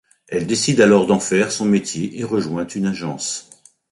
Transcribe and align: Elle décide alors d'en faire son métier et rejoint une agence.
Elle 0.29 0.47
décide 0.47 0.81
alors 0.81 1.05
d'en 1.05 1.19
faire 1.19 1.51
son 1.51 1.65
métier 1.65 2.19
et 2.19 2.23
rejoint 2.23 2.65
une 2.65 2.87
agence. 2.87 3.51